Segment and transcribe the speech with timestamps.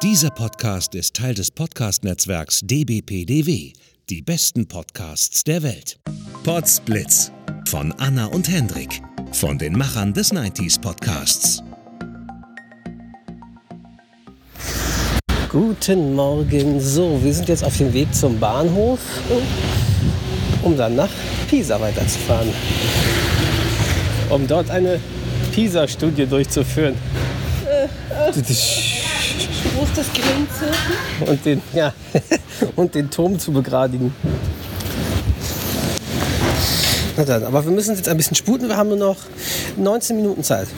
[0.00, 3.72] Dieser Podcast ist Teil des Podcast-Netzwerks dbpdw.
[4.08, 5.98] Die besten Podcasts der Welt.
[6.44, 7.32] Podsblitz
[7.68, 9.02] von Anna und Hendrik
[9.32, 11.64] von den Machern des 90s Podcasts.
[15.48, 16.80] Guten Morgen.
[16.80, 19.00] So, wir sind jetzt auf dem Weg zum Bahnhof,
[20.62, 21.10] um dann nach
[21.50, 22.50] Pisa weiterzufahren.
[24.30, 25.00] Um dort eine
[25.52, 26.94] Pisa-Studie durchzuführen.
[29.76, 30.06] Wo ist das?
[31.28, 31.92] Und den, ja,
[32.76, 34.14] und den Turm zu begradigen.
[37.16, 38.68] Na dann, aber wir müssen uns jetzt ein bisschen sputen.
[38.68, 39.16] Wir haben nur noch
[39.76, 40.68] 19 Minuten Zeit,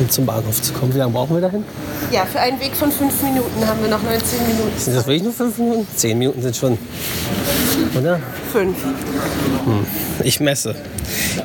[0.00, 0.92] um zum Bahnhof zu kommen.
[0.92, 1.64] Wie lange brauchen wir dahin?
[2.10, 4.78] Ja, für einen Weg von fünf Minuten haben wir noch 19 Minuten.
[4.78, 5.86] Sind das wirklich nur 5 Minuten?
[5.94, 6.78] 10 Minuten sind schon.
[7.96, 8.20] Oder?
[8.52, 8.76] Fünf.
[10.24, 10.74] Ich messe.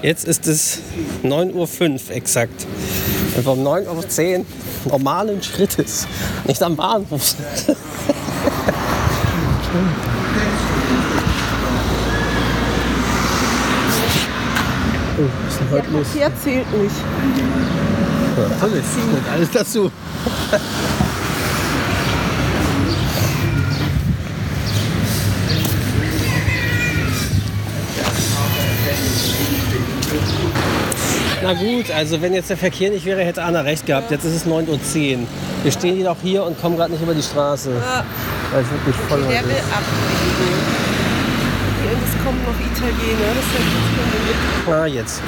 [0.01, 0.79] Jetzt ist es
[1.23, 2.65] 9.05 Uhr exakt.
[3.35, 4.45] Und vom 9 auf 10
[4.85, 6.07] normalen Schrittes.
[6.45, 7.77] Nicht am Bahnhof sind.
[15.15, 16.07] Oh, was ist denn heute los?
[16.12, 16.95] Hier zählt nicht.
[18.35, 18.67] Ja.
[18.67, 19.91] Gehört alles dazu.
[31.44, 34.10] Na gut, also wenn jetzt der Verkehr nicht wäre, hätte Anna recht gehabt.
[34.12, 35.27] Jetzt ist es 9.10 Uhr.
[35.63, 37.72] Wir stehen jedoch hier und kommen gerade nicht über die Straße.
[37.86, 38.04] Ah,
[38.54, 39.64] Weil es wirklich voll der heute will ist.
[39.64, 40.54] abbiegen.
[41.91, 43.30] Und es kommen noch Italiener.
[43.36, 45.21] Das ist ja Ah, jetzt.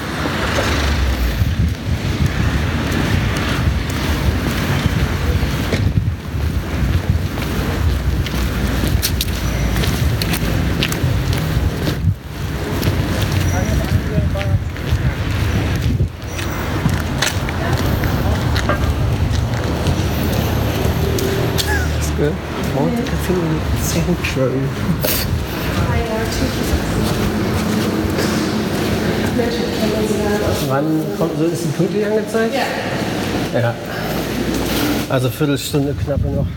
[22.75, 23.33] Cafe
[23.81, 24.51] Central.
[30.67, 32.53] Wann kommt, so ist die pünktlich angezeigt?
[33.53, 33.59] Ja.
[33.59, 33.75] Ja.
[35.09, 36.47] Also Viertelstunde knappe noch.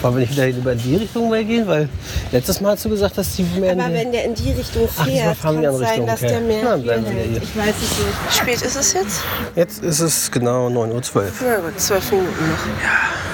[0.00, 1.66] Wollen wir nicht wieder über in die Richtung mal gehen?
[1.66, 1.88] Weil
[2.32, 5.04] letztes Mal hast du gesagt, dass die mehr Aber wenn der in die Richtung Ach,
[5.04, 6.28] fährt, fahren kann wir es in sein, Richtung, dass okay.
[6.28, 7.42] der mehr hier bleiben wir hier.
[7.42, 8.18] Ich weiß es nicht.
[8.28, 9.20] Wie spät ist es jetzt?
[9.56, 11.24] Jetzt ist es genau 9.12 Uhr.
[11.42, 13.27] Na gut, zwölf Minuten noch.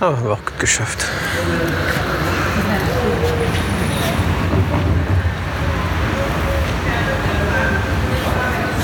[0.00, 1.06] Aber haben wir auch gut geschafft.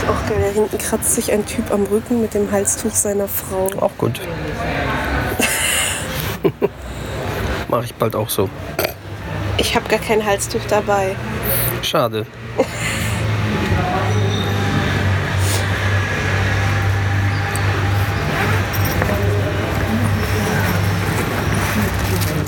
[0.08, 0.38] Auch geil.
[0.40, 3.70] Da hinten kratzt sich ein Typ am Rücken mit dem Halstuch seiner Frau.
[3.80, 4.20] Auch gut.
[7.68, 8.48] Mache ich bald auch so.
[9.58, 11.14] Ich habe gar kein Halstuch dabei.
[11.82, 12.26] Schade.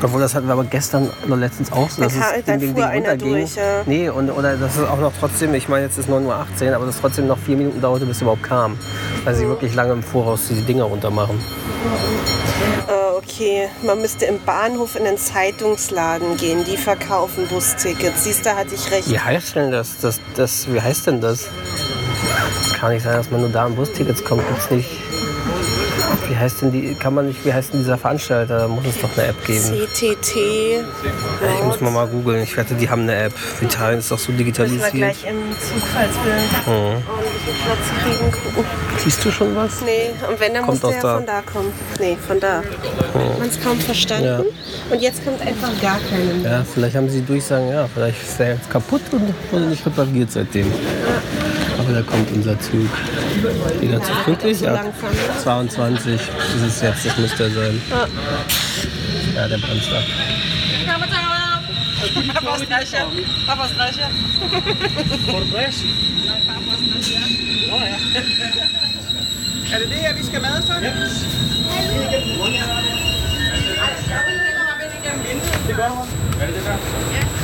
[0.03, 2.57] Obwohl, das hatten wir aber gestern oder letztens auch so, dass Da es kam- da
[2.57, 3.31] Ding, Ding, runterging.
[3.33, 3.83] durch, ja.
[3.87, 6.87] Nee, und, oder dass es auch noch trotzdem, ich meine, jetzt ist 9.18 Uhr, aber
[6.87, 8.79] dass es trotzdem noch vier Minuten dauerte, bis es überhaupt kam.
[9.25, 11.41] Weil sie wirklich lange im Voraus diese Dinger runter machen.
[12.89, 16.65] Äh, okay, man müsste im Bahnhof in den Zeitungsladen gehen.
[16.65, 18.25] Die verkaufen Bustickets.
[18.25, 19.09] Siehst du, hatte ich recht.
[19.11, 19.97] Wie heißt denn das?
[20.01, 21.47] das, das wie heißt denn das?
[22.69, 24.47] Das kann nicht sein, dass man nur da an Bustickets kommt.
[24.49, 24.89] Gibt's nicht.
[26.29, 28.59] Wie heißt denn die, kann man nicht, wie heißt denn dieser Veranstalter?
[28.61, 29.61] Da muss es doch eine App geben.
[29.65, 30.37] CTT.
[30.37, 32.43] Ja, ich muss mal mal googeln.
[32.43, 33.33] Ich wette, die haben eine App.
[33.61, 34.93] Italien ist doch so Müssen wir digitalisiert.
[34.93, 37.03] gleich im Zug, falls wir Mhm.
[37.65, 38.65] Platz kriegen, gucken.
[38.99, 39.81] Siehst du schon was?
[39.83, 41.17] Nee, und wenn, dann Kommt muss der da.
[41.17, 41.73] von da kommen.
[42.01, 42.63] Nee, von da.
[43.39, 44.25] Man es kaum verstanden.
[44.25, 44.41] Ja.
[44.91, 46.51] Und jetzt kommt einfach gar keine mehr.
[46.51, 50.33] Ja, vielleicht haben sie durchsagen, ja, vielleicht ist der jetzt kaputt und wurde nicht repariert
[50.33, 50.73] seitdem.
[51.85, 52.89] Aber da kommt unser Zug.
[53.81, 54.59] Wieder zu pünktlich?
[54.59, 54.85] so oder?
[55.43, 56.23] 22 ist
[56.67, 57.83] es jetzt, das müsste er sein.
[59.35, 60.03] Ja, der bremst ab.
[69.73, 70.73] Er det det her, vi skal med så?
[70.73, 70.93] Ja.
[75.67, 76.09] Det gør hun.
[76.41, 76.77] Er det det der?
[77.13, 77.44] Ja.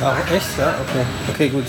[0.00, 0.46] Ach, echt?
[0.58, 1.04] Ja, okay.
[1.32, 1.64] Okay, gut.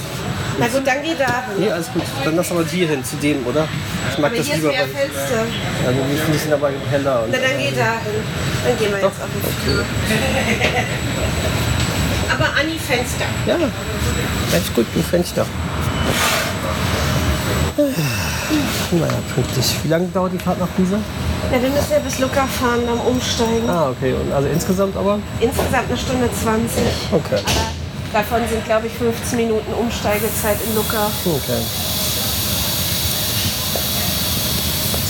[0.60, 1.60] Na gut, dann geh da hin.
[1.60, 2.04] Nee, alles gut.
[2.24, 3.68] Dann lass aber hier hin, zu dem, oder?
[4.12, 4.74] Ich mag Aber das hier ist lieber.
[4.74, 5.46] mehr weil- Fenster.
[5.84, 7.24] Ja, ein bisschen aber heller.
[7.24, 8.24] Und Na dann geh da hin.
[8.66, 9.86] Dann gehen wir jetzt auf den Flur.
[12.32, 13.26] Aber an die Fenster.
[13.46, 13.56] ja,
[14.58, 15.46] echt gut, ein Fenster.
[18.92, 19.76] Naja, pünktlich.
[19.84, 20.98] Wie lange dauert die Fahrt nach Pisa?
[21.52, 23.70] Ja, wir müssen ja bis Lucca fahren, dann umsteigen.
[23.70, 24.14] Ah, okay.
[24.14, 25.20] Und also insgesamt aber?
[25.40, 26.84] Insgesamt eine Stunde 20.
[27.12, 27.42] Okay.
[28.12, 31.62] Davon sind, glaube ich, 15 Minuten Umsteigezeit in Lucca, Okay.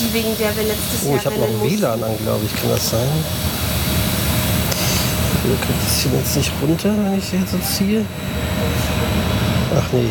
[0.01, 1.62] die wegen der wir letztes Oh, Jahr ich habe noch ein.
[1.62, 2.56] WLAN an, glaube ich.
[2.62, 3.07] Kann das sein?
[5.44, 8.06] Hier kriegt das hier jetzt nicht runter, wenn ich hier so ziehe.
[9.77, 10.09] Ach nee,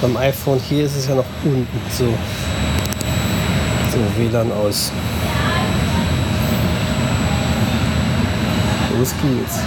[0.00, 1.66] beim iPhone hier ist es ja noch unten.
[1.96, 2.06] So.
[4.16, 4.92] WLAN aus.
[8.98, 9.58] Los geht's.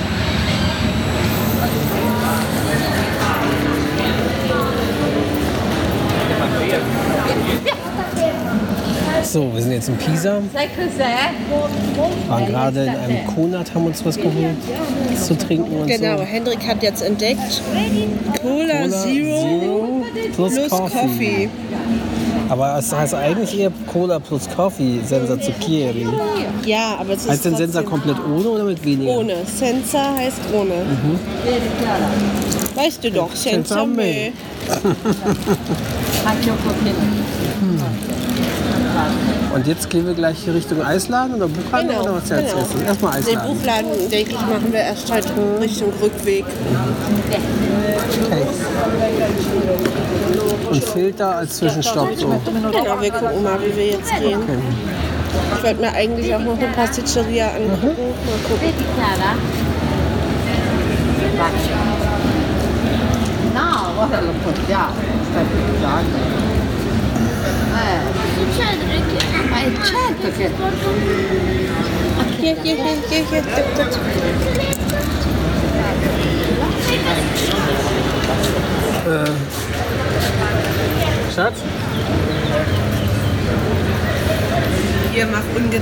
[9.23, 10.41] So, wir sind jetzt in Pisa.
[12.27, 14.55] Waren gerade in einem Konat, haben uns was geholt
[15.21, 16.23] zu trinken und Genau, so.
[16.23, 17.61] Hendrik hat jetzt entdeckt
[18.41, 20.97] Cola, Cola Zero, plus, plus Coffee.
[20.97, 21.49] Coffee.
[22.49, 26.07] Aber es heißt eigentlich eher Cola plus Coffee, Senza Zucchieri.
[26.65, 29.11] Ja, aber es ist Heißt denn Senza trotzdem komplett ohne oder mit weniger?
[29.11, 29.35] ohne.
[29.45, 30.85] Senza heißt ohne.
[32.75, 33.95] Weißt du doch, Senza me.
[33.95, 34.31] me.
[39.53, 42.61] Und jetzt gehen wir gleich hier Richtung Eisladen oder Buchhandlung Genau, oder was jetzt genau.
[42.63, 42.85] essen?
[42.85, 43.55] Erstmal Den Eisladen.
[43.57, 45.25] Buchladen, denke ich, machen wir erst halt
[45.61, 46.45] Richtung Rückweg.
[47.87, 48.45] Okay.
[50.69, 52.27] Und Filter als Zwischenstopp so.
[52.27, 54.41] Genau, wir gucken mal, wie wir jetzt gehen.
[55.55, 57.97] Ich wollte mir eigentlich auch noch eine Pasticceria angucken.
[58.25, 58.75] Mal gucken.
[72.39, 72.77] Hier, hier.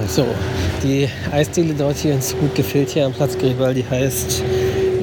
[0.08, 0.26] So,
[0.82, 4.44] die Eisdiele dort hier uns gut gefällt hier am Platz Garibaldi heißt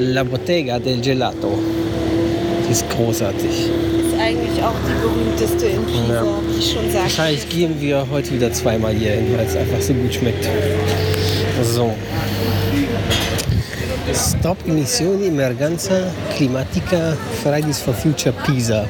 [0.01, 1.59] La Bottega del Gelato.
[2.68, 3.51] Die ist großartig.
[3.51, 6.24] Ist eigentlich auch die berühmteste in Pisa, Ja.
[6.50, 7.03] wie ich schon sagte.
[7.03, 10.48] Wahrscheinlich gehen wir heute wieder zweimal hier hin, weil es einfach so gut schmeckt.
[11.63, 11.93] So.
[14.12, 18.86] Stop Emissioni Emergenza Climatica Fridays for Future Pisa.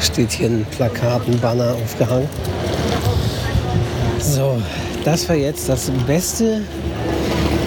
[0.00, 2.28] Steht hier ein Plakat, ein Banner aufgehangen.
[4.20, 4.60] So,
[5.04, 6.62] das war jetzt das beste,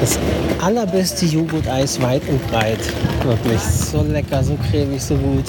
[0.02, 0.20] das
[0.62, 2.80] allerbeste Joghurt-Eis weit und breit.
[3.24, 5.46] Wirklich so lecker, so cremig, so gut.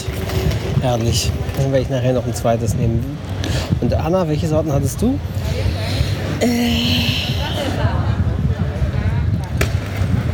[0.80, 1.30] Herrlich.
[1.56, 3.04] Dann werde ich nachher noch ein zweites nehmen.
[3.80, 5.18] Und Anna, welche Sorten hattest du?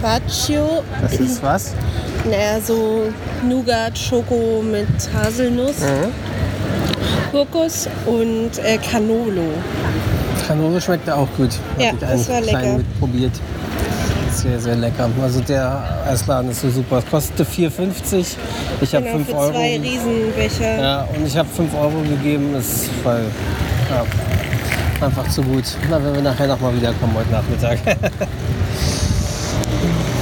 [0.02, 1.74] Baccio, Das ist was?
[2.24, 3.04] naja, so
[3.48, 5.76] Nougat, Schoko mit Haselnuss,
[7.32, 9.42] Kokos und äh, Canolo.
[10.46, 11.50] Canolo schmeckt auch gut.
[11.78, 12.80] Ja, das war lecker.
[14.44, 14.48] Mitprobiert.
[14.60, 15.10] Sehr, sehr lecker.
[15.22, 16.98] Also der Eisladen ist so super.
[16.98, 18.36] Es kostete 4,50.
[18.80, 19.52] Ich habe Genau, 5 für Euro.
[19.52, 20.80] zwei Riesenbecher.
[20.82, 22.54] Ja, und ich habe 5 Euro gegeben.
[22.54, 23.24] Ist voll,
[23.90, 24.04] ja,
[25.06, 25.64] einfach zu gut.
[25.90, 27.78] Na, wenn wir nachher noch mal wiederkommen heute Nachmittag.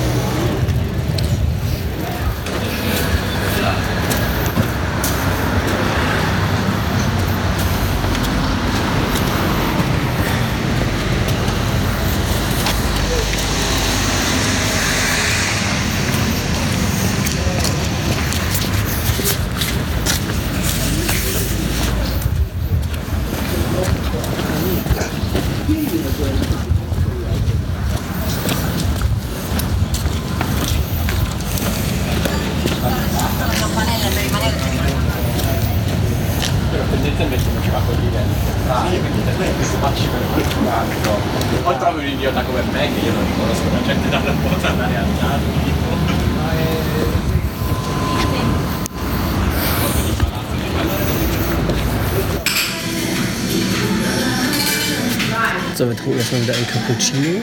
[56.07, 57.41] trinken erstmal wieder ein Cappuccino.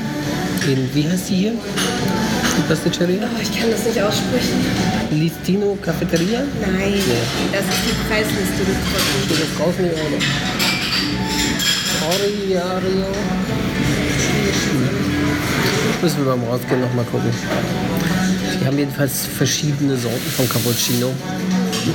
[0.67, 1.51] In, wie heißt die hier?
[1.51, 3.23] Die Pasticceria?
[3.23, 4.65] Oh, ich kann das nicht aussprechen.
[5.11, 6.43] Listino Cafeteria?
[6.61, 6.93] Nein,
[7.51, 8.77] das ist die Preisliste mit
[9.25, 10.23] Steht das draußen hier noch?
[12.07, 13.07] Oriario.
[16.01, 17.31] Müssen wir beim Rausgehen noch mal gucken.
[18.61, 21.13] Die haben jedenfalls verschiedene Sorten von Cappuccino.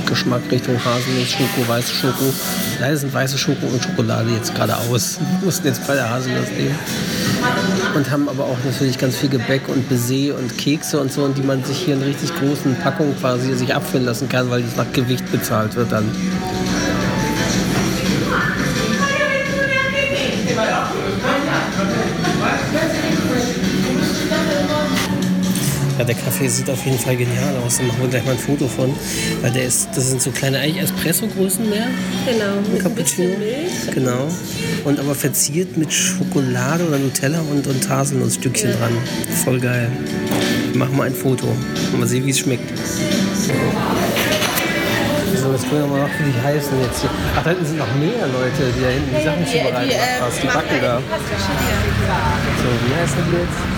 [0.05, 2.33] Geschmack Richtung Haselnuss, Schoko, weiße Schoko.
[2.79, 5.19] Leider sind weiße Schoko und Schokolade jetzt gerade aus.
[5.19, 6.77] Wir mussten jetzt bei der Haselnuss nehmen.
[7.95, 11.37] Und haben aber auch natürlich ganz viel Gebäck und Baiser und Kekse und so, und
[11.37, 14.75] die man sich hier in richtig großen Packungen quasi sich abfüllen lassen kann, weil das
[14.75, 16.09] nach Gewicht bezahlt wird dann.
[26.09, 27.77] Der Kaffee sieht auf jeden Fall genial aus.
[27.77, 28.91] Da machen wir gleich mal ein Foto von.
[29.41, 31.85] Weil der ist, das sind so kleine eigentlich Espresso-Größen mehr.
[32.25, 33.35] Genau, mit ein Cappuccino.
[33.35, 33.91] bisschen Milch.
[33.93, 34.27] Genau.
[34.85, 38.97] Und aber verziert mit Schokolade oder Nutella und, und Haselnussstückchen dran.
[39.43, 39.91] Voll geil.
[40.71, 41.45] Wir machen mal ein Foto.
[41.95, 42.67] Mal sehen, wie es schmeckt.
[45.35, 47.09] So, jetzt gucken wir mal nach, wie die heißen jetzt hier.
[47.37, 49.95] Ach, da hinten sind noch mehr Leute, die da hinten die Sachen zubereiten.
[49.95, 50.97] Ach, krass, die backen da.
[50.97, 51.03] So,
[52.83, 53.68] wie heißen die jetzt?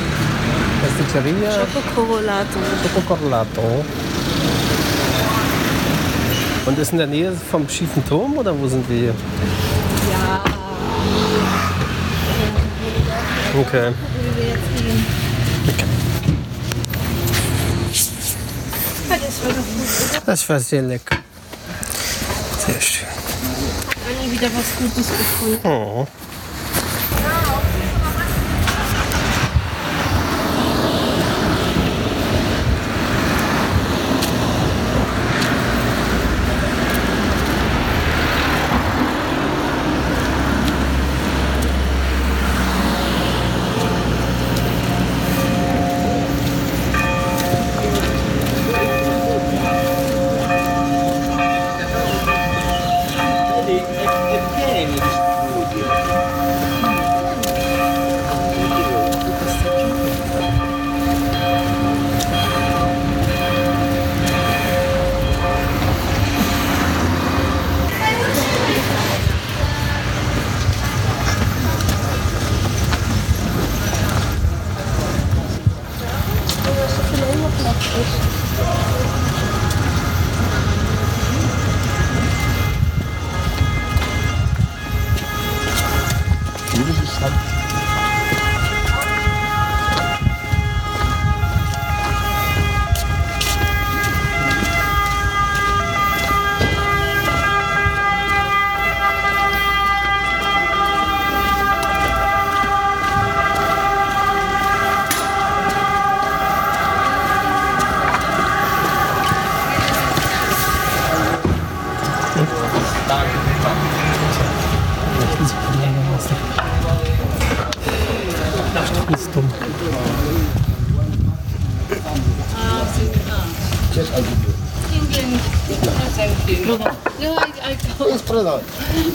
[0.91, 2.59] Pasticceria Schokokorolato.
[2.83, 3.85] Schokokorlato.
[6.65, 9.15] Und ist in der Nähe vom schiefen Turm oder wo sind wir hier?
[10.11, 10.43] Ja,
[13.59, 13.91] Okay.
[20.25, 21.17] Das war sehr lecker.
[22.65, 23.07] Sehr schön.
[24.07, 25.67] Anni wieder was Gutes gefunden.
[25.67, 26.07] Oh.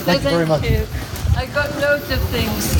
[0.06, 0.62] Thank you very much.
[0.62, 0.86] you.
[1.36, 2.76] I got loads of things.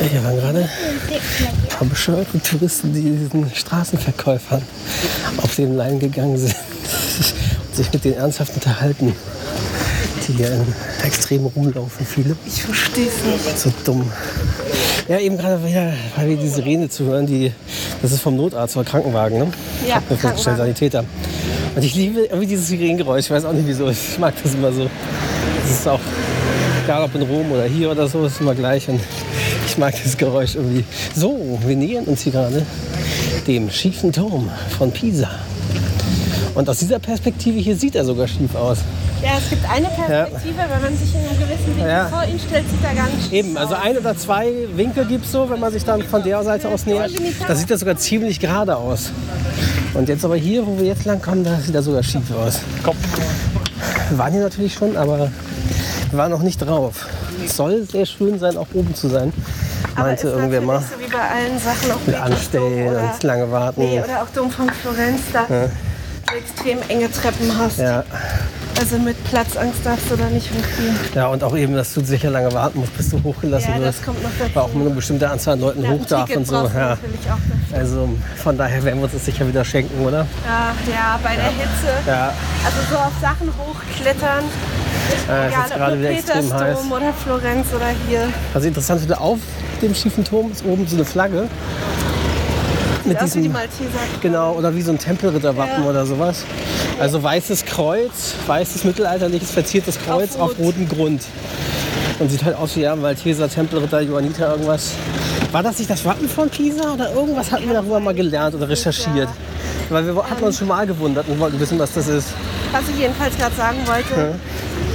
[0.00, 4.62] Ja, hier waren gerade ein paar bescheuerte Touristen, die diesen Straßenverkäufern
[5.36, 6.54] auf den Leim gegangen sind
[7.68, 9.14] und sich mit denen ernsthaft unterhalten.
[10.26, 10.64] Die hier in
[11.04, 12.36] extrem rumlaufen, viele.
[12.46, 13.58] Ich verstehe es nicht.
[13.58, 14.10] So dumm.
[15.08, 17.52] Ja, eben gerade wieder, weil wir die Sirene zu hören, die,
[18.00, 19.52] das ist vom Notarzt oder Krankenwagen, ne?
[19.86, 20.56] Ja, Krankenwagen.
[20.56, 21.04] Sanitäter.
[21.74, 24.72] Und ich liebe irgendwie dieses Sirenengeräusch, ich weiß auch nicht wieso, ich mag das immer
[24.72, 24.88] so.
[25.62, 26.00] Das ist auch,
[26.84, 29.00] egal ob in Rom oder hier oder so, ist immer gleich und
[29.66, 30.84] ich mag das Geräusch irgendwie.
[31.14, 32.66] So, wir nähern uns hier gerade
[33.46, 35.30] dem schiefen Turm von Pisa.
[36.54, 38.78] Und aus dieser Perspektive hier sieht er sogar schief aus.
[39.22, 42.08] Ja, es gibt eine Perspektive, wenn man sich in einem gewissen Winkel Ja.
[42.08, 45.32] vor ihn stellt, sieht er ganz schief Eben, also ein oder zwei Winkel gibt es
[45.32, 47.12] so, wenn man sich dann von der Seite aus nähert.
[47.46, 49.10] Da sieht das sogar ziemlich gerade aus.
[49.94, 52.60] Und jetzt aber hier, wo wir jetzt lang kommen, da sieht er sogar schief aus.
[54.10, 55.28] Wir waren hier natürlich schon, aber
[56.10, 57.06] wir waren noch nicht drauf.
[57.44, 59.32] Es soll sehr schön sein, auch oben zu sein,
[59.94, 60.80] Aber meinte ist irgendwer mal.
[60.80, 63.80] so wie bei allen Sachen auch Mit wie Anstellen oder, und lange warten.
[63.82, 67.78] nee, oder auch Dom von Florenz, da so extrem enge Treppen hast.
[67.78, 68.04] Ja.
[68.82, 70.98] Also mit Platzangst darfst du da nicht hochgehen.
[71.14, 73.86] ja, und auch eben, dass du sicher lange warten musst, bis du hochgelassen Ja, das
[73.98, 74.04] wirst.
[74.04, 74.50] kommt noch dazu.
[74.56, 76.54] Weil auch nur eine bestimmte Anzahl an Leuten Ja, hoch darf und so.
[76.56, 76.62] Ja.
[76.64, 77.78] natürlich auch.
[77.78, 78.08] Also
[78.42, 80.26] von daher werden wir uns das sicher wieder schenken, oder?
[80.44, 81.92] Ja, ja, bei der Hitze.
[82.08, 82.32] Ja,
[82.64, 84.42] Also so auf Sachen hochklettern.
[84.42, 86.78] äh, ist Egal, jetzt ob gerade wieder extrem heiß.
[86.90, 88.28] Oder Florenz oder hier.
[88.52, 89.38] Also interessant wieder auf
[89.80, 91.48] dem schiefen Turm ist oben so eine Flagge.
[93.04, 93.98] Mit Aus wie die diesem, Malteser.
[94.20, 95.90] genau, oder wie so ein Tempelritterwappen Ja.
[95.90, 96.44] oder sowas.
[97.00, 100.66] Also weißes Kreuz, weißes mittelalterliches verziertes Kreuz Auf auf, Rot.
[100.66, 101.22] rotem Grund.
[102.18, 104.92] Und sieht halt aus wie ja, Malteser, Tempelritter, Johanniter, irgendwas.
[105.50, 108.68] War das nicht das Wappen von Pisa oder irgendwas hatten wir darüber mal gelernt oder
[108.68, 109.28] recherchiert?
[109.90, 112.28] Weil wir hatten uns schon mal gewundert und wollten wissen, was das ist.
[112.70, 114.34] Was ich jedenfalls gerade sagen wollte,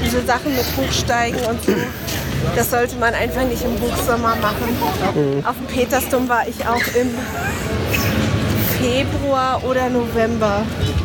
[0.03, 1.73] diese Sachen mit Hochsteigen und so,
[2.55, 4.75] das sollte man einfach nicht im Hochsommer machen.
[5.15, 5.45] Mhm.
[5.45, 7.09] Auf dem Petersdom war ich auch im
[8.79, 10.61] Februar oder November.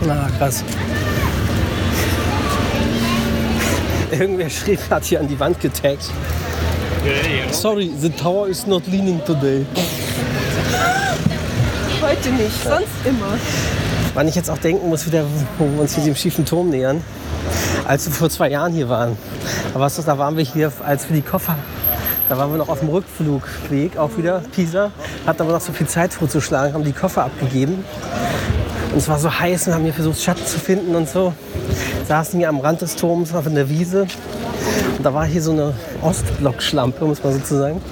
[0.07, 0.63] Na, krass.
[4.11, 6.11] Irgendwer schrieb, hat hier an die Wand getaggt.
[7.51, 9.65] Sorry, the tower is not leaning today.
[12.01, 13.39] Heute nicht, sonst immer.
[14.15, 15.25] Wann ich jetzt auch denken muss, wieder,
[15.59, 17.03] wo wir uns hier dem schiefen Turm nähern,
[17.87, 19.17] als wir vor zwei Jahren hier waren.
[19.73, 21.57] War's doch, da waren wir hier, als wir die Koffer,
[22.33, 24.91] da waren wir noch auf dem Rückflugweg, auch wieder Pisa,
[25.27, 27.85] hatten aber noch so viel Zeit vorzuschlagen, haben die Koffer abgegeben.
[28.91, 31.35] Und es war so heiß und haben hier versucht, Schatten zu finden und so.
[32.09, 34.07] Saßen hier am Rand des Turms auf der Wiese.
[34.97, 37.83] Und da war hier so eine Ostblockschlampe, muss man sozusagen,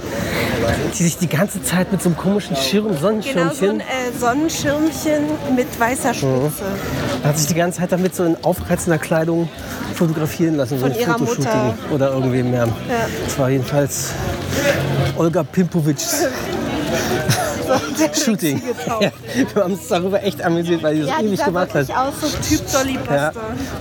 [0.99, 3.85] die sich die ganze Zeit mit so einem komischen Schirm, Genau so ein Sonnenschirmchen, äh,
[4.19, 5.23] Sonnenschirmchen
[5.57, 6.51] mit weißer Spitze.
[7.25, 9.49] hat sich die ganze Zeit damit so in aufreizender Kleidung
[9.95, 11.75] fotografieren lassen, so Von ein ihrer Fotoshooting Mutter.
[11.93, 12.69] oder irgendwem mehr.
[13.25, 14.11] Das war jedenfalls
[15.17, 16.25] Olga Pimpovics
[18.25, 18.61] Shooting.
[19.01, 19.13] Ja,
[19.55, 21.89] wir haben uns darüber echt amüsiert, weil die das Ja, ewig gemacht hat.
[21.91, 23.31] aus, so Typ Dolly Ja.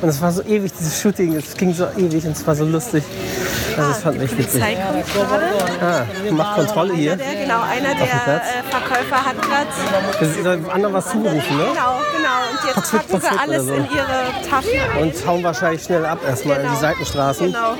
[0.02, 2.66] Und es war so ewig, dieses Shooting, es ging so ewig und es war so
[2.66, 3.04] lustig.
[3.80, 4.62] Also das fand ich witzig.
[4.62, 5.46] Polizei kommt gerade.
[5.82, 7.16] Ah, macht Kontrolle hier.
[7.16, 9.68] Der, genau, einer der äh, Verkäufer hat gerade
[10.20, 11.64] Das ist dem anderen was zugerufen, ne?
[11.64, 12.40] Genau, genau.
[12.52, 13.74] Und jetzt packen sie Potzwitz alles so.
[13.74, 15.02] in ihre Taschen.
[15.02, 16.80] Und hauen wahrscheinlich schnell ab erstmal in die Genau.
[16.80, 17.48] Seitenstraßen.
[17.48, 17.74] Genau.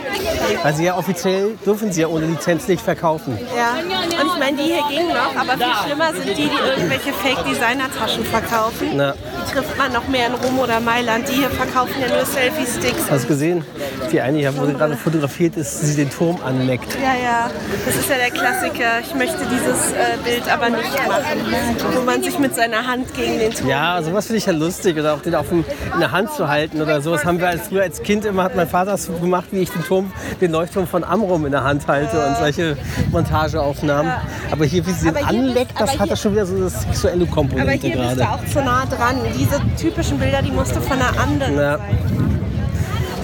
[0.76, 3.38] Sie ja offiziell dürfen sie ja ohne Lizenz nicht verkaufen.
[3.56, 3.74] Ja.
[4.22, 8.26] Und ich meine, die hier gingen noch, aber viel schlimmer sind die, die irgendwelche Fake-Designer-Taschen
[8.26, 8.90] verkaufen.
[8.94, 9.14] Na,
[9.54, 11.28] trifft man noch mehr in Rom oder Mailand.
[11.30, 13.10] Die hier verkaufen ja nur Selfie-Sticks.
[13.10, 13.64] hast du gesehen?
[14.12, 16.96] Die eine hier wurde gerade fotografiert, ist sie den Turm anleckt.
[16.96, 17.50] Ja, ja,
[17.86, 19.00] das ist ja der Klassiker.
[19.02, 23.38] Ich möchte dieses äh, Bild aber nicht machen, wo man sich mit seiner Hand gegen
[23.40, 23.68] den Turm.
[23.70, 24.98] Ja, sowas finde ich ja lustig.
[24.98, 27.12] Oder auch den auf dem, in der Hand zu halten oder so.
[27.12, 29.70] Das haben wir als früher als Kind immer, hat mein Vater so gemacht, wie ich
[29.72, 32.78] den Turm, den Leuchtturm von Amrum in der Hand halte und solche
[33.12, 34.12] Montageaufnahmen.
[34.52, 36.32] Aber hier, wie sie den Aber hier bist- anleckt, das aber hat hier- das schon
[36.34, 38.22] wieder so eine sexuelle Aber Komponente hier bist gerade.
[38.22, 39.18] du auch zu nah dran.
[39.40, 41.78] Diese typischen Bilder, die musst du von einer anderen Ja.
[41.78, 41.84] Seite.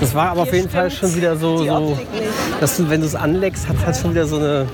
[0.02, 1.98] Das war aber auf Hier jeden Fall schon wieder so, so
[2.60, 4.66] dass du, wenn du es anleckst, hat halt schon wieder so eine,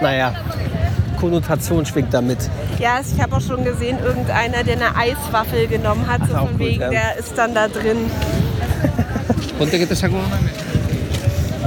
[0.00, 0.32] naja,
[1.18, 2.38] Konnotation schwingt damit.
[2.78, 6.46] Ja, ich habe auch schon gesehen, irgendeiner, der eine Eiswaffel genommen hat, so Ach, auch
[6.48, 6.90] von gut, wegen, ja.
[6.90, 7.96] der ist dann da drin.
[9.58, 10.38] Que te saco una.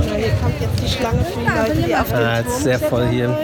[0.07, 2.63] Ja, hier kommt jetzt die Schlange für die Leute, die auf den Ah, Turm ist
[2.63, 3.27] sehr voll hier.
[3.29, 3.37] wollen.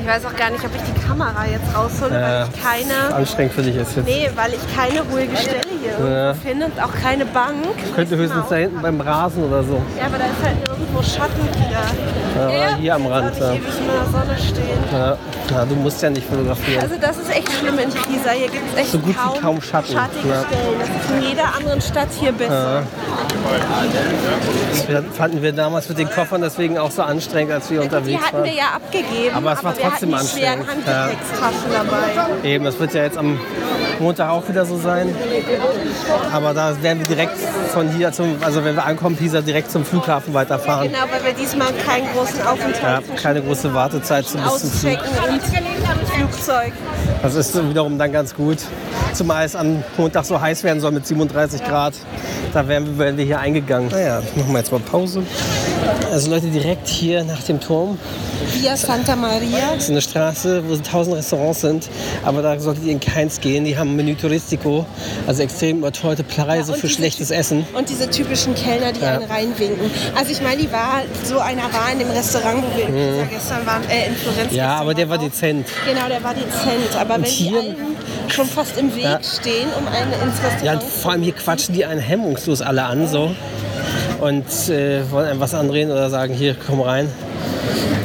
[0.00, 2.40] Ich weiß auch gar nicht, ob ich die Kamera jetzt raushole, Ja.
[2.40, 3.14] weil ich keine...
[3.14, 4.06] Anstrengend für dich ist jetzt.
[4.06, 6.34] Nee, weil ich keine ruhige Stelle hier irgendwo Ja.
[6.34, 7.56] finde und auch keine Bank.
[7.94, 9.80] Könnte höchstens da hinten beim Rasen oder so.
[9.98, 12.50] Ja, aber da ist halt nirgendwo Schatten wieder.
[12.52, 13.38] Ja, hier am Rand.
[13.38, 13.50] Ja.
[13.52, 14.78] ewig in der Sonne stehen.
[14.92, 15.16] Ja.
[15.50, 16.80] Ja, du musst ja nicht fotografieren.
[16.82, 18.30] Also das ist echt schlimm in Pisa.
[18.30, 19.92] Hier gibt es echt So gut wie kaum, kaum Schatten.
[19.92, 20.44] schattige Ja.
[20.46, 20.78] Stellen.
[20.78, 22.82] Das ist in jeder anderen Stadt hier besser.
[24.70, 24.84] Das
[25.16, 28.36] fanden wir damals mit den Koffern deswegen auch so anstrengend, als wir Die unterwegs hatten
[28.36, 28.44] waren.
[28.44, 30.86] wir ja abgegeben, Aber es war wir trotzdem hatten die schweren anstrengend.
[30.86, 31.02] Ja.
[31.04, 31.70] Handgepäckstaschen
[32.42, 32.48] dabei.
[32.48, 33.38] Eben, das wird ja jetzt am
[34.00, 35.14] Montag auch wieder so sein.
[36.32, 37.36] Aber da werden wir direkt
[37.72, 40.88] von hier zum, also wenn wir ankommen, Pisa direkt zum Flughafen weiterfahren.
[40.88, 44.98] Genau, weil wir diesmal keinen großen Aufenthalt Ja, keine große Wartezeit zum Flug.
[46.14, 46.72] Flugzeug.
[47.22, 48.58] Das ist wiederum dann ganz gut.
[49.12, 51.94] Zumal es am Montag so heiß werden soll mit 37 Grad.
[52.52, 53.88] Da werden wir, werden wir hier eingegangen.
[53.90, 55.22] Naja, machen wir jetzt mal Pause.
[56.12, 57.98] Also Leute, direkt hier nach dem Turm
[58.54, 59.74] Via Santa Maria.
[59.74, 61.88] Das ist eine Straße, wo tausend Restaurants sind,
[62.24, 63.64] aber da solltet ihr in keins gehen.
[63.64, 64.84] Die haben Menü Touristico,
[65.26, 67.64] also extrem überteuerte Preise und für schlechtes Essen.
[67.76, 69.14] Und diese typischen Kellner, die Ja.
[69.18, 69.90] einen reinwinken.
[70.16, 73.66] Also ich meine, die war, so einer war in dem Restaurant, wo wir Pisa gestern
[73.66, 74.50] waren, äh, in Florenz.
[74.50, 74.56] Mhm.
[74.56, 75.22] Ja, aber der war auch.
[75.22, 75.68] dezent.
[75.86, 76.96] Genau, der war dezent.
[76.98, 77.96] Aber wenn hier- die einen
[78.28, 79.20] schon fast im Weg Ja.
[79.22, 82.82] stehen, um einen ins Restaurant Ja, und vor allem hier quatschen die einen hemmungslos alle
[82.84, 83.30] an so
[84.20, 87.08] und äh, wollen einem was andrehen oder sagen, hier, komm rein.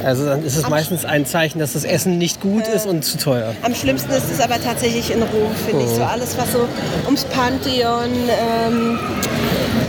[0.03, 3.17] Also dann ist es meistens ein Zeichen, dass das Essen nicht gut ist und zu
[3.17, 3.55] teuer.
[3.63, 5.89] Am schlimmsten ist es aber tatsächlich in Rom, finde ich.
[5.89, 6.67] So alles, was so
[7.05, 8.99] ums Pantheon, ähm,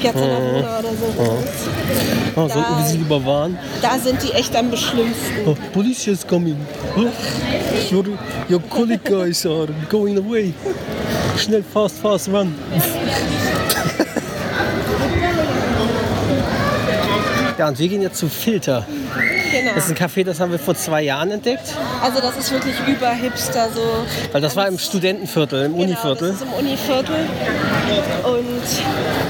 [0.01, 1.67] Piazza Navona oder so ist.
[2.35, 3.59] Oh, sollten wir sie lieber warnen?
[3.83, 5.47] Da sind die echt am beschlimmsten.
[5.47, 6.57] Oh, police is coming.
[6.97, 8.05] Oh, your,
[8.49, 10.55] your colleague guys are going away.
[11.37, 12.55] Schnell, fast, fast, run.
[17.59, 18.87] Ja, und wir gehen jetzt zu Filter.
[19.53, 19.73] Genau.
[19.75, 21.75] Das ist ein Café, das haben wir vor zwei Jahren entdeckt.
[22.03, 23.83] Also das ist wirklich über Hipster so.
[24.33, 26.29] Weil das war im Studentenviertel, im Genau, Univiertel.
[26.29, 27.17] das ist im Univiertel.
[28.25, 28.61] Und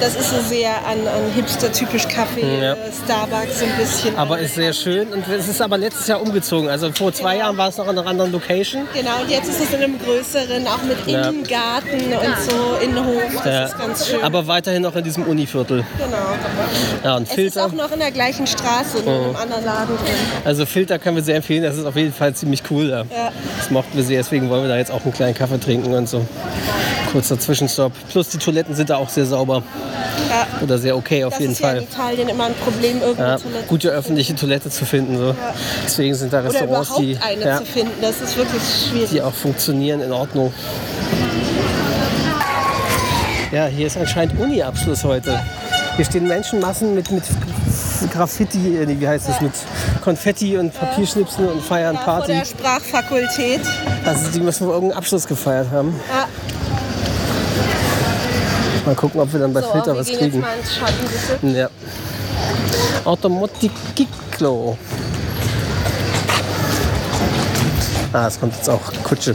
[0.01, 2.73] das ist so sehr an, an Hipster-typisch Kaffee, Ja.
[2.73, 4.17] äh, Starbucks so ein bisschen.
[4.17, 6.69] Aber ist sehr schön und es ist aber letztes Jahr umgezogen.
[6.69, 8.87] Also vor zwei Jahren war es noch in einer anderen Location.
[8.95, 11.29] Genau, und jetzt ist es in einem größeren, auch mit Ja.
[11.29, 13.23] Innengarten und so, Innenhof.
[13.45, 13.65] Das Ja.
[13.67, 14.23] ist ganz schön.
[14.23, 15.85] Aber weiterhin noch in diesem Univiertel.
[15.99, 16.17] genau.
[17.05, 17.67] Ja, und Es ist Filter.
[17.67, 20.06] auch noch in der gleichen Straße, nur in einem anderen Laden drin.
[20.45, 21.63] Also Filter können wir sehr empfehlen.
[21.65, 22.89] Das ist auf jeden Fall ziemlich cool.
[22.89, 22.99] Da.
[23.03, 23.33] Ja.
[23.59, 24.19] Das mochten wir sehr.
[24.19, 26.25] Deswegen wollen wir da jetzt auch einen kleinen Kaffee trinken und so.
[27.13, 27.93] Kurzer Zwischenstopp.
[28.11, 29.63] Plus die Toiletten sind da auch sehr sauber.
[30.29, 30.47] Ja.
[30.63, 31.77] Oder sehr okay auf Das jeden ist ja Fall.
[31.79, 33.67] in Italien immer ein Problem, irgendeine Ja, Toilette.
[33.69, 35.17] gute öffentliche Toilette zu finden.
[35.19, 35.35] So.
[35.85, 39.11] Deswegen sind da Oder Restaurants, überhaupt die, eine zu finden, das ist wirklich schwierig.
[39.11, 40.53] die auch funktionieren in Ordnung.
[43.53, 45.41] Ja, hier ist anscheinend Uni-Abschluss heute.
[45.97, 47.23] Hier stehen Menschenmassen mit, mit
[48.13, 49.53] Graffiti, äh, wie heißt das, mit
[50.11, 52.33] Konfetti und Papierschnipsen und feiern Ja, vor Party.
[52.33, 53.61] der Sprachfakultät.
[54.05, 55.99] Also die müssen wohl irgendeinen Abschluss gefeiert haben.
[56.09, 56.29] Ja.
[58.87, 60.45] Mal gucken, ob wir dann bei So, Filter wir was kriegen.
[61.43, 61.69] Ja.
[63.05, 64.79] Automotikiklo.
[68.13, 69.35] Ah, es kommt jetzt auch Kutsche.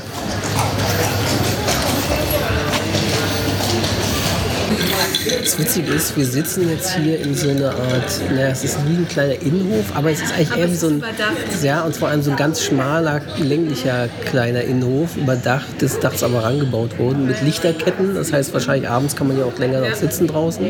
[5.51, 8.95] Das Witzige ist, wir sitzen jetzt hier in so einer Art, naja, es ist wie
[8.95, 11.03] ein kleiner Innenhof, aber es ist eigentlich eher wie so ein,
[11.61, 16.45] ja, und vor allem so ein ganz schmaler, länglicher kleiner Innenhof, überdacht, des Dachs aber
[16.45, 18.15] rangebaut worden, mit Lichterketten.
[18.15, 20.65] Das heißt, wahrscheinlich abends kann man ja auch länger noch sitzen draußen.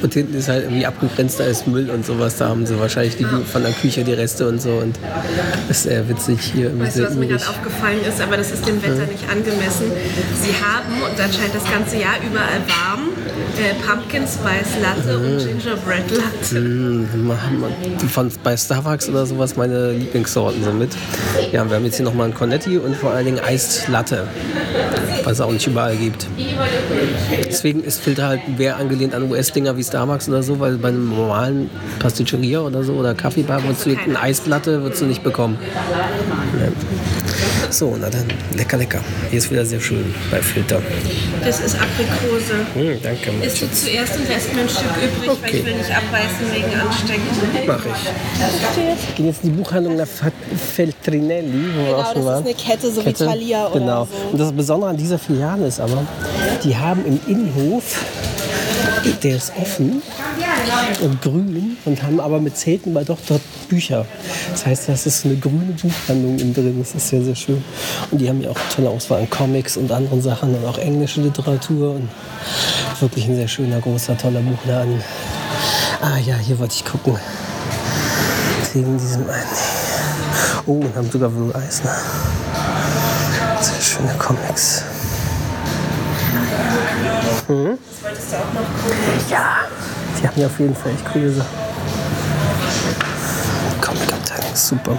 [0.00, 2.36] Und hinten ist halt irgendwie abgegrenzt, da ist Müll und sowas.
[2.36, 4.74] Da haben sie wahrscheinlich die, von der Küche die Reste und so.
[4.74, 4.96] Und
[5.66, 6.70] das ist sehr witzig hier.
[6.78, 9.90] Weißt du, was mir gerade aufgefallen ist, aber das ist dem Wetter nicht angemessen.
[10.40, 13.07] Sie haben, und anscheinend das ganze Jahr überall warm,
[13.58, 16.60] äh, Pumpkin Spice Latte und Gingerbread Latte.
[16.60, 20.90] Mm, Von, bei Starbucks oder sowas meine Lieblingssorten so mit.
[21.52, 24.26] Ja, wir haben jetzt hier nochmal ein Cornetti und vor allen Dingen Eist Latte,
[25.24, 26.26] was es auch nicht überall gibt.
[27.46, 31.08] Deswegen ist Filter halt mehr angelehnt an US-Dinger wie Starbucks oder so, weil bei einem
[31.08, 35.58] normalen Pasticceria oder so oder Kaffeebar würdest du eine Eislatte würdest du nicht bekommen.
[36.60, 36.67] Ja.
[37.70, 38.24] So, na dann,
[38.56, 39.00] lecker, lecker.
[39.30, 40.80] Hier ist wieder sehr schön bei Filter.
[41.44, 42.54] Das ist Aprikose.
[42.74, 45.58] Hm, danke, mein Isst du zuerst und lässt mir ein Stück übrig, weil Okay.
[45.58, 47.66] ich will nicht abbeißen wegen Anstecken.
[47.66, 48.76] Mach ich.
[48.76, 50.06] Wir gehen jetzt in die Buchhandlung nach
[50.74, 52.46] Feltrinelli, wo wir Genau, auch schon das waren.
[52.46, 54.04] ist eine Kette, so wie Thalia oder genau.
[54.06, 54.28] so.
[54.32, 56.06] Und das Besondere an dieser Filiale ist aber,
[56.64, 58.02] die haben im Innenhof,
[59.22, 60.02] der ist offen
[61.00, 64.06] und grün und haben aber mit Zelten bei doch dort Bücher.
[64.50, 66.76] Das heißt, das ist eine grüne Buchhandlung innen drin.
[66.78, 67.62] Das ist sehr, sehr schön.
[68.10, 71.20] Und die haben ja auch tolle Auswahl an Comics und anderen Sachen und auch englische
[71.20, 72.08] Literatur und
[73.00, 75.02] wirklich ein sehr schöner, großer, toller Buchladen.
[76.00, 77.16] Ah ja, hier wollte ich gucken.
[78.72, 79.44] Wegen diesem einen.
[80.66, 81.96] Oh, und haben sogar Will Eisner.
[83.60, 84.84] Sehr schöne Comics.
[87.48, 87.78] Mhm.
[89.30, 89.67] Ja,
[90.20, 91.48] die haben ja auf jeden Fall echt coole Sachen.
[93.80, 94.96] Comic-Abteilung ist super.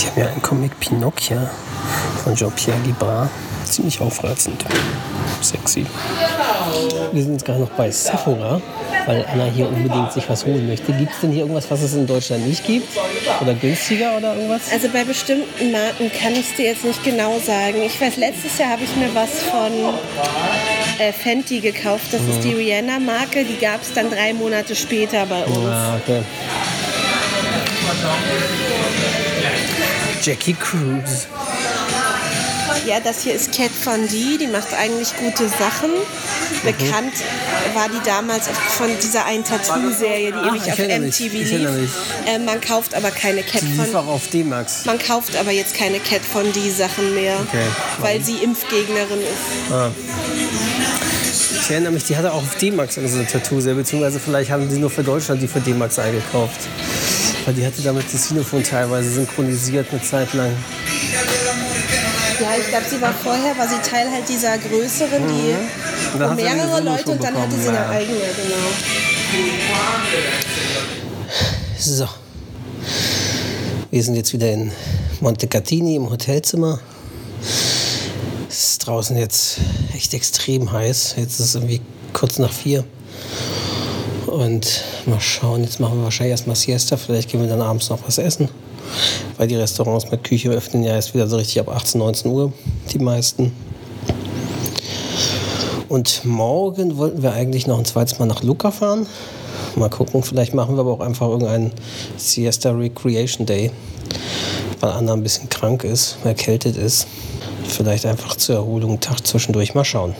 [0.00, 1.48] Die haben ja einen Comic Pinocchio
[2.24, 3.28] von Jean-Pierre Guibrat.
[3.64, 4.64] Ziemlich aufreizend.
[5.42, 5.86] Sexy.
[7.12, 8.60] Wir sind jetzt gerade noch bei Sephora,
[9.06, 10.92] weil Anna hier unbedingt sich was holen möchte.
[10.92, 12.88] Gibt es denn hier irgendwas, was es in Deutschland nicht gibt?
[13.40, 14.62] Oder günstiger oder irgendwas?
[14.72, 17.82] Also bei bestimmten Marken kann ich es dir jetzt nicht genau sagen.
[17.84, 19.72] Ich weiß, letztes Jahr habe ich mir was von
[20.98, 22.12] äh, Fenty gekauft.
[22.12, 23.44] Das ist die Rihanna-Marke.
[23.44, 25.66] Die gab es dann drei Monate später bei uns.
[25.66, 26.22] Ah, okay.
[30.22, 31.26] Jackie Cruise.
[32.86, 34.38] Ja, das hier ist Cat Von D.
[34.38, 35.90] Die macht eigentlich gute Sachen.
[36.64, 37.12] Bekannt
[37.74, 41.70] war die damals von dieser einen Tattoo-Serie, die ewig ich auf mich, MTV ich lief.
[41.70, 41.90] mich.
[42.26, 44.84] Äh, man kauft aber keine Cat Die lief Von auch auf D-Max.
[44.84, 47.64] Man kauft aber jetzt keine Cat Von D Sachen mehr, Okay.
[48.00, 49.72] weil sie Impfgegnerin ist.
[51.62, 54.78] Ich erinnere mich, die hatte auch auf D-Max so eine Tattoo-Serie, beziehungsweise vielleicht haben sie
[54.78, 56.60] nur für Deutschland die für D-Max eingekauft.
[57.44, 60.50] Weil die hatte damit das Xylophon teilweise synchronisiert eine Zeit lang.
[62.40, 65.54] Ja, ich glaube, sie war vorher, war sie Teil halt dieser größeren, die
[66.14, 68.68] Und hat sie mehrere Leute und dann hatte sie eine eigene, genau.
[71.78, 72.08] So.
[73.90, 74.70] Wir sind jetzt wieder in
[75.20, 76.78] Montecatini im Hotelzimmer.
[78.48, 79.58] Es ist draußen jetzt
[79.94, 81.14] echt extrem heiß.
[81.16, 81.80] Jetzt ist es irgendwie
[82.12, 82.84] kurz nach vier.
[84.26, 86.96] Und mal schauen, jetzt machen wir wahrscheinlich erstmal Siesta.
[86.96, 88.48] Vielleicht gehen wir dann abends noch was essen.
[89.36, 92.52] Weil die Restaurants mit Küche öffnen ja erst wieder so richtig ab 18, 19 Uhr,
[92.92, 93.52] die meisten.
[95.88, 99.06] Und morgen wollten wir eigentlich noch ein zweites Mal nach Lucca fahren.
[99.76, 101.72] Mal gucken, vielleicht machen wir aber auch einfach irgendeinen
[102.16, 103.70] Siesta Recreation Day,
[104.80, 107.06] weil Anna ein bisschen krank ist, erkältet ist.
[107.66, 110.14] Vielleicht einfach zur Erholung einen Tag zwischendurch mal schauen.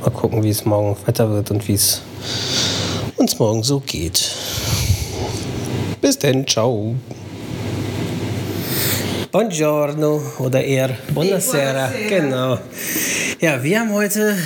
[0.00, 2.02] Mal gucken, wie es morgen Wetter wird und wie es
[3.16, 4.30] uns morgen so geht.
[6.00, 6.94] Bis denn, ciao.
[9.30, 11.92] Buongiorno oder eher Buonasera.
[12.08, 12.58] Genau.
[13.40, 14.38] Ja, wir haben heute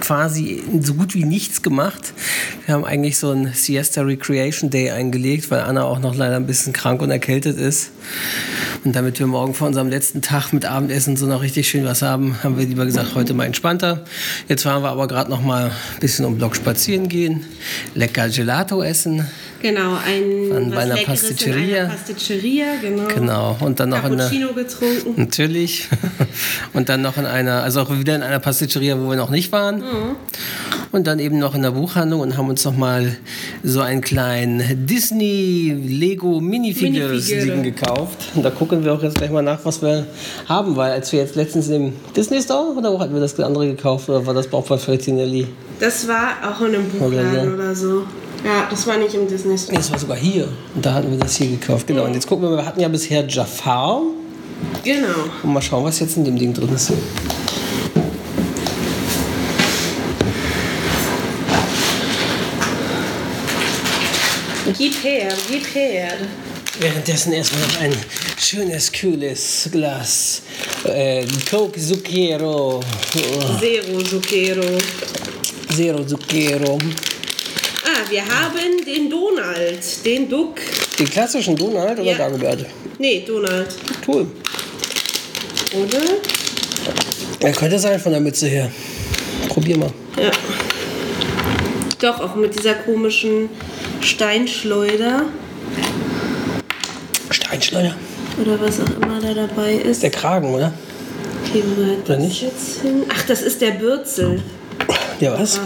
[0.00, 2.12] quasi so gut wie nichts gemacht.
[2.66, 6.46] Wir haben eigentlich so einen Siesta Recreation Day eingelegt, weil Anna auch noch leider ein
[6.46, 7.90] bisschen krank und erkältet ist.
[8.84, 12.02] Und damit wir morgen vor unserem letzten Tag mit Abendessen so noch richtig schön was
[12.02, 14.04] haben, haben wir lieber gesagt, heute mal entspannter.
[14.46, 17.44] Jetzt fahren wir aber gerade noch mal ein bisschen um Block spazieren gehen,
[17.94, 19.26] lecker Gelato essen.
[19.62, 21.64] Genau, ein Von- was bei einer Pasticceria.
[21.64, 23.06] In einer Pasticceria, genau.
[23.08, 23.56] Genau.
[23.60, 25.14] Und dann noch in einer, getrunken.
[25.16, 25.88] Natürlich.
[26.72, 29.52] Und dann noch in einer, also auch wieder in einer Pasticceria, wo wir noch nicht
[29.52, 29.82] waren.
[30.92, 33.16] Und dann eben noch in der Buchhandlung und haben uns noch mal
[33.62, 37.62] so einen kleinen Disney Lego Minifigures Minifigure.
[37.62, 38.24] Gekauft.
[38.34, 40.06] Und da gucken wir auch jetzt gleich mal nach, was wir
[40.48, 43.66] haben, weil als wir jetzt letztens im Disney Store oder wo hatten wir das andere
[43.66, 45.46] gekauft oder war das auch bei Feltinelli?
[45.80, 48.04] Das war auch in einem Buchladen oder so.
[48.46, 49.76] Ja, das war nicht im Disney Store.
[49.76, 50.46] Das war sogar hier.
[50.72, 51.88] Und da hatten wir das hier gekauft.
[51.88, 52.04] Genau.
[52.04, 54.02] Und jetzt gucken wir mal, wir hatten ja bisher Jafar.
[54.84, 55.08] Genau.
[55.42, 56.92] Und mal schauen, was jetzt in dem Ding drin ist.
[64.78, 66.12] Gib her, gib her.
[66.78, 67.96] Währenddessen erstmal noch ein
[68.38, 70.42] schönes, kühles Glas
[70.84, 72.78] äh, Coke Zucchero.
[72.78, 74.78] Oh, Zero Zucchero.
[75.74, 76.78] Zero Zucchero.
[78.06, 80.56] Ah, wir haben den Donald, den Duck.
[80.98, 82.18] Den klassischen Donald oder Ja.
[82.18, 82.66] Dagobert?
[82.98, 83.68] Nee, Donald.
[84.06, 84.26] Cool.
[85.74, 86.02] Oder?
[87.40, 88.70] Er könnte sein von der Mütze her.
[89.48, 89.92] Probier mal.
[90.20, 90.30] Ja.
[92.00, 93.48] Doch, auch mit dieser komischen
[94.00, 95.22] Steinschleuder.
[97.30, 97.94] Steinschleuder.
[98.40, 100.02] Oder was auch immer da dabei ist.
[100.02, 100.72] Der Kragen, oder?
[101.48, 101.62] Okay,
[102.04, 102.42] Oder nicht?
[102.42, 103.04] jetzt hin?
[103.08, 104.42] Ach, das ist der Bürzel.
[105.20, 105.60] Ja, was?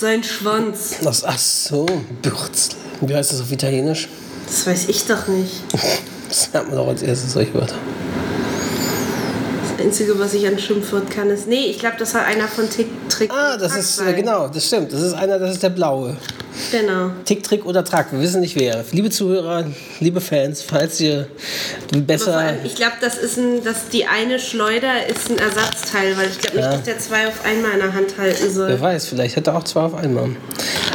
[0.00, 0.94] Sein Schwanz.
[1.04, 1.84] Das, ach so,
[2.22, 2.78] Bürzel.
[3.02, 4.08] Wie heißt das auf Italienisch?
[4.46, 5.62] Das weiß ich doch nicht.
[6.26, 7.74] Das hat man doch als erstes solche Wörter.
[9.76, 11.46] Das Einzige, was ich an Schimpfwort kann, ist.
[11.48, 13.30] Nee, ich glaube, das war einer von Tick, Trick.
[13.30, 14.16] Ah, das Track ist, sein.
[14.16, 14.90] genau, das stimmt.
[14.90, 16.16] Das ist einer, das ist der blaue.
[16.70, 17.10] Genau.
[17.24, 18.84] Tick, Trick oder Track, wir wissen nicht wer.
[18.92, 19.64] Liebe Zuhörer,
[20.00, 21.26] liebe Fans, falls ihr
[22.06, 22.36] besser.
[22.36, 26.38] allem, ich glaube, das ist ein, dass die eine Schleuder ist ein Ersatzteil, weil ich
[26.38, 26.72] glaube nicht, Ja.
[26.72, 28.68] dass der zwei auf einmal in der Hand halten soll.
[28.68, 30.30] Wer weiß, vielleicht hat er auch zwei auf einmal.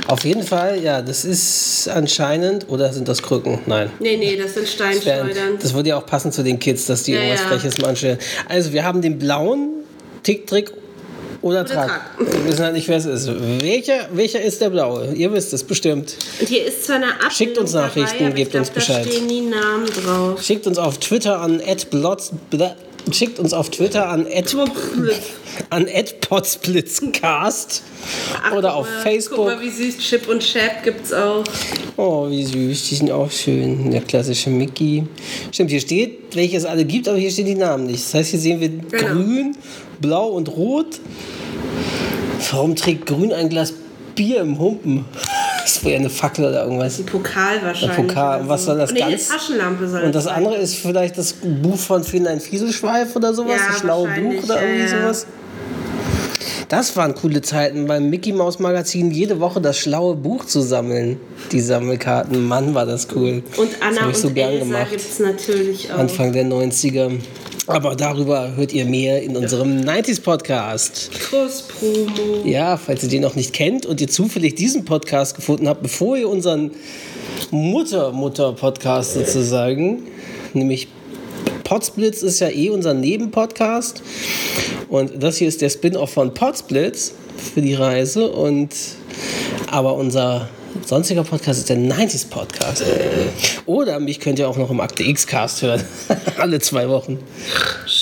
[0.07, 2.69] Auf jeden Fall, ja, das ist anscheinend.
[2.69, 3.59] Oder sind das Krücken?
[3.65, 3.89] Nein.
[3.99, 5.57] Nee, nee, das sind Das, Steinschleudern.
[5.59, 7.47] das würde ja auch passen zu den Kids, dass die Ja, irgendwas ja.
[7.47, 8.17] Freches manche.
[8.47, 9.69] Also, wir haben den blauen
[10.23, 10.71] Tick, Trick
[11.45, 11.87] oder, Track.
[11.87, 12.01] Track.
[12.17, 13.29] Wir wissen halt nicht, wer es ist.
[13.61, 15.13] Welcher, welcher ist der blaue?
[15.13, 16.15] Ihr wisst es bestimmt.
[16.39, 19.05] Und hier ist zwar eine Abbildung Schickt uns Nachrichten, dabei, gebt glaub, uns Bescheid.
[19.05, 20.41] Da stehen die Namen drauf.
[20.41, 22.31] Schickt uns auf Twitter an @blots
[23.11, 24.25] schickt uns auf Twitter an
[25.69, 25.87] an
[26.21, 27.83] @potsblitzcast
[28.57, 29.37] oder auf mal, Facebook.
[29.37, 31.43] Guck mal, wie süß Chip und Chap gibt's auch.
[31.97, 33.91] Oh, wie süß, die sind auch schön.
[33.91, 35.03] Der klassische Mickey.
[35.51, 38.03] Stimmt, hier steht, welche es alle gibt, aber hier stehen die Namen nicht.
[38.03, 39.13] Das heißt, hier sehen wir Genau.
[39.13, 39.55] grün,
[40.01, 40.99] blau und rot.
[42.51, 43.73] Warum trägt grün ein Glas
[44.15, 45.05] Bier im Humpen?
[45.65, 46.99] Das wäre eine Fackel oder irgendwas.
[46.99, 47.97] Ein Pokal wahrscheinlich.
[47.97, 48.47] Ein Pokal.
[48.47, 48.65] Was so.
[48.67, 50.35] soll das nee, ganz- Eine Taschenlampe soll Und das sein.
[50.35, 54.41] andere ist vielleicht das Buch von Finn ein Fieselschweif oder sowas, Ja, das schlaue wahrscheinlich,
[54.41, 55.01] Buch oder irgendwie ja.
[55.01, 55.25] sowas.
[56.69, 61.19] Das waren coole Zeiten beim Mickey Maus Magazin jede Woche das schlaue Buch zu sammeln.
[61.51, 63.41] Die Sammelkarten, Mann, war das cool.
[63.57, 64.91] Und das Anna habe ich so und gern Elsa gemacht.
[64.91, 65.97] gibt's natürlich auch.
[65.97, 67.11] Anfang der 90er.
[67.67, 71.09] Aber darüber hört ihr mehr in unserem 90s Podcast.
[71.19, 72.45] Cross-Promo.
[72.45, 76.15] Ja, falls ihr den noch nicht kennt und ihr zufällig diesen Podcast gefunden habt, bevor
[76.15, 76.71] ihr unseren
[77.49, 80.03] Mutter-Mutter-Podcast sozusagen,
[80.53, 80.87] nämlich
[81.63, 84.03] Potsblitz ist ja eh unser Nebenpodcast
[84.87, 87.13] und das hier ist der Spin-off von Potsblitz
[87.53, 88.69] für die Reise und
[89.71, 90.47] aber unser
[90.83, 92.83] sonstiger Podcast ist der 90s Podcast.
[93.65, 95.83] Oder mich könnt ihr auch noch im Akte X Cast hören.
[96.37, 97.19] Alle zwei Wochen.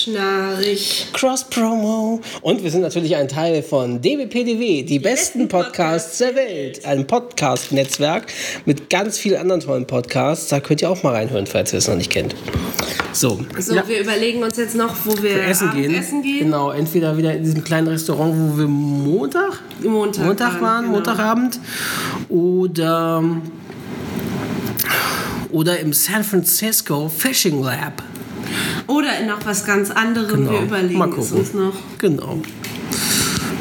[0.04, 1.06] Schnarrig.
[1.14, 2.20] Cross-Promo.
[2.42, 6.84] Und wir sind natürlich ein Teil von DBPDW, die, besten Podcasts der Welt.
[6.84, 8.26] Ein Podcast-Netzwerk
[8.66, 10.48] mit ganz vielen anderen tollen Podcasts.
[10.48, 12.34] Da könnt ihr auch mal reinhören, falls ihr es noch nicht kennt.
[13.12, 15.94] So, So, ja, wir überlegen uns jetzt noch, wo wir Essen gehen.
[15.94, 16.40] Essen gehen.
[16.40, 20.96] Genau, entweder wieder in diesem kleinen Restaurant, wo wir Montag, Montag, Montag waren, genau.
[20.96, 21.60] Montagabend.
[22.28, 23.24] Oder,
[25.50, 28.02] oder im San Francisco Fishing Lab.
[28.86, 30.48] Oder in noch was ganz anderem.
[30.50, 31.06] Wir überlegen Genau.
[31.06, 31.74] Mal es uns noch.
[31.98, 32.42] Genau.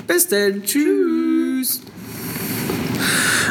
[0.08, 0.64] Bis dann.
[0.64, 1.82] Tschüss.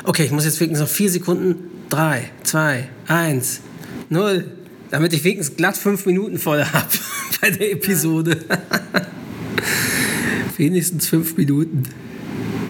[0.05, 1.71] Okay, ich muss jetzt wenigstens noch vier Sekunden.
[1.89, 3.61] Drei, zwei, eins,
[4.09, 4.51] null.
[4.91, 6.89] Damit ich wenigstens glatt fünf Minuten voll habe
[7.41, 8.39] bei der Episode.
[10.57, 11.85] wenigstens fünf Minuten.